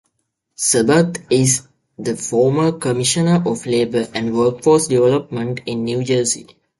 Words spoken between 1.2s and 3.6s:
is the former Commissioner